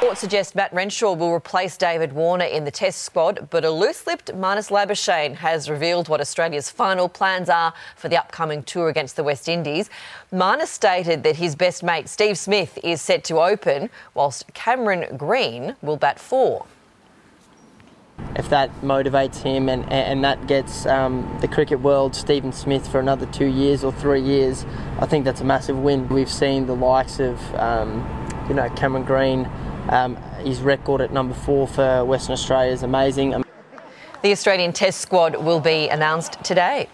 Reports 0.00 0.22
suggest 0.22 0.54
Matt 0.54 0.72
Renshaw 0.72 1.12
will 1.12 1.34
replace 1.34 1.76
David 1.76 2.14
Warner 2.14 2.46
in 2.46 2.64
the 2.64 2.70
Test 2.70 3.02
squad, 3.02 3.48
but 3.50 3.66
a 3.66 3.70
loose-lipped 3.70 4.34
Marnus 4.34 4.70
Labuschagne 4.70 5.34
has 5.34 5.68
revealed 5.68 6.08
what 6.08 6.22
Australia's 6.22 6.70
final 6.70 7.06
plans 7.06 7.50
are 7.50 7.74
for 7.96 8.08
the 8.08 8.16
upcoming 8.16 8.62
tour 8.62 8.88
against 8.88 9.16
the 9.16 9.22
West 9.22 9.46
Indies. 9.46 9.90
Marnus 10.32 10.68
stated 10.68 11.22
that 11.24 11.36
his 11.36 11.54
best 11.54 11.82
mate 11.82 12.08
Steve 12.08 12.38
Smith 12.38 12.78
is 12.82 13.02
set 13.02 13.24
to 13.24 13.42
open, 13.42 13.90
whilst 14.14 14.46
Cameron 14.54 15.18
Green 15.18 15.76
will 15.82 15.98
bat 15.98 16.18
four. 16.18 16.64
If 18.36 18.48
that 18.48 18.70
motivates 18.80 19.42
him 19.42 19.68
and, 19.68 19.84
and 19.92 20.24
that 20.24 20.46
gets 20.46 20.86
um, 20.86 21.30
the 21.42 21.48
cricket 21.48 21.80
world 21.80 22.16
Steven 22.16 22.52
Smith 22.52 22.88
for 22.88 23.00
another 23.00 23.26
two 23.26 23.48
years 23.48 23.84
or 23.84 23.92
three 23.92 24.22
years, 24.22 24.64
I 24.98 25.04
think 25.04 25.26
that's 25.26 25.42
a 25.42 25.44
massive 25.44 25.76
win. 25.76 26.08
We've 26.08 26.30
seen 26.30 26.64
the 26.64 26.74
likes 26.74 27.20
of, 27.20 27.38
um, 27.56 28.08
you 28.48 28.54
know, 28.54 28.70
Cameron 28.70 29.04
Green 29.04 29.46
um, 29.90 30.16
his 30.44 30.60
record 30.60 31.00
at 31.00 31.12
number 31.12 31.34
four 31.34 31.68
for 31.68 32.04
Western 32.04 32.32
Australia 32.32 32.72
is 32.72 32.82
amazing. 32.82 33.44
The 34.22 34.32
Australian 34.32 34.72
Test 34.72 35.00
squad 35.00 35.36
will 35.36 35.60
be 35.60 35.88
announced 35.88 36.42
today. 36.44 36.88